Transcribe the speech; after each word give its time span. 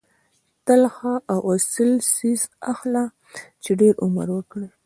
تل 0.65 0.81
ښه 0.95 1.13
او 1.31 1.39
اصیل 1.53 1.91
څیز 2.13 2.41
اخله 2.71 3.03
چې 3.63 3.71
ډېر 3.81 3.93
عمر 4.03 4.27
وکړي. 4.33 4.69